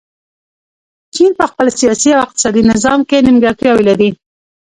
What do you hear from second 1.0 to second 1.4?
چین